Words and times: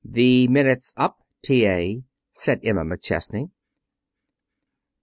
"The 0.03 0.47
minute's 0.47 0.95
up, 0.97 1.19
T.A.," 1.43 2.01
said 2.33 2.61
Emma 2.63 2.81
McChesney. 2.83 3.51